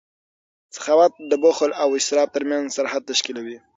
سخاوت 0.75 1.13
د 1.31 1.33
بخل 1.43 1.71
او 1.83 1.89
اسراف 1.99 2.29
ترمنځ 2.35 2.65
سرحد 2.77 3.01
تشکیلوي. 3.11 3.57